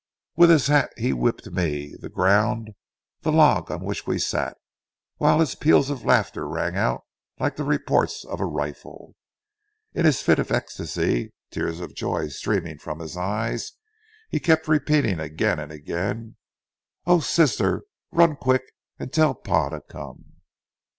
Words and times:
With 0.35 0.49
his 0.49 0.65
hat 0.65 0.89
he 0.97 1.13
whipped 1.13 1.51
me, 1.51 1.93
the 1.99 2.09
ground, 2.09 2.71
the 3.21 3.31
log 3.31 3.69
on 3.69 3.83
which 3.85 4.07
we 4.07 4.17
sat, 4.17 4.57
while 5.17 5.39
his 5.39 5.53
peals 5.53 5.91
of 5.91 6.03
laughter 6.03 6.47
rang 6.47 6.75
out 6.75 7.01
like 7.37 7.55
the 7.55 7.63
reports 7.63 8.25
of 8.25 8.39
a 8.39 8.45
rifle. 8.47 9.13
In 9.93 10.05
his 10.05 10.23
fit 10.23 10.39
of 10.39 10.49
ecstasy, 10.51 11.33
tears 11.51 11.79
of 11.79 11.93
joy 11.93 12.29
streaming 12.29 12.79
from 12.79 12.97
his 12.97 13.15
eyes, 13.15 13.73
he 14.31 14.39
kept 14.39 14.67
repeating 14.67 15.19
again 15.19 15.59
and 15.59 15.71
again, 15.71 16.35
"Oh, 17.05 17.19
sister, 17.19 17.83
run 18.09 18.37
quick 18.37 18.63
and 18.97 19.13
tell 19.13 19.35
pa 19.35 19.69
to 19.69 19.81
come!" 19.81 20.25